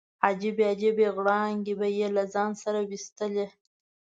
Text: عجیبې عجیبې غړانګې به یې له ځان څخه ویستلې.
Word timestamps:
عجیبې 0.25 0.63
عجیبې 0.71 1.07
غړانګې 1.15 1.73
به 1.79 1.87
یې 1.97 2.07
له 2.15 2.23
ځان 2.33 2.51
څخه 2.61 2.81
ویستلې. 2.89 3.45